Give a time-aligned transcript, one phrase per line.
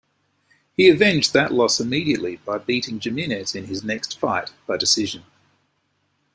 [0.75, 5.25] He avenged that loss immediately by beating Jimenez in his next fight, by decision.